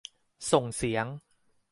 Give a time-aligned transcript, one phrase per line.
[0.51, 1.05] ส่งเสียง